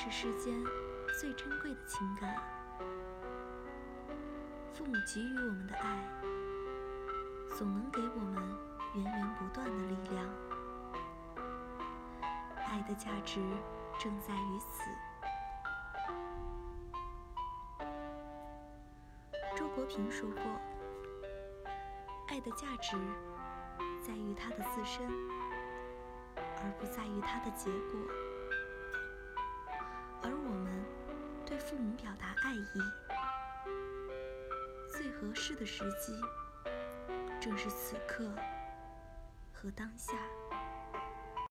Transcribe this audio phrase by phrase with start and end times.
[0.00, 0.54] 是世间
[1.20, 2.40] 最珍贵的情感。
[4.72, 5.98] 父母给予我们的爱，
[7.56, 8.40] 总能给我们
[8.94, 10.24] 源源不断的力量。
[12.68, 13.42] 爱的价值
[13.98, 14.84] 正在于此。
[19.56, 20.42] 周国平说过
[22.30, 22.96] ：“爱的价值
[24.00, 25.04] 在于它的自身，
[26.36, 27.98] 而不在于它的结果。”
[31.68, 32.80] 父母表达爱意，
[34.90, 36.14] 最合适的时机，
[37.38, 38.26] 正是此刻
[39.52, 40.14] 和当下。